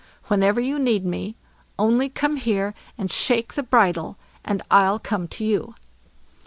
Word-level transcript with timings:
Whenever 0.29 0.59
you 0.59 0.79
need 0.79 1.05
me, 1.05 1.35
only 1.77 2.09
come 2.09 2.37
here 2.37 2.73
and 2.97 3.11
shake 3.11 3.53
the 3.53 3.61
bridle, 3.61 4.17
and 4.43 4.63
I'll 4.71 4.97
come 4.97 5.27
to 5.27 5.45
you." 5.45 5.75